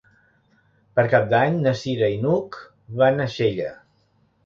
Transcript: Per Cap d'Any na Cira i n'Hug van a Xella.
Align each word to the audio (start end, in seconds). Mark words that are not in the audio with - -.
Per 0.99 1.03
Cap 1.11 1.27
d'Any 1.35 1.61
na 1.67 1.75
Cira 1.83 2.11
i 2.17 2.19
n'Hug 2.25 2.61
van 3.05 3.25
a 3.29 3.33
Xella. 3.39 3.73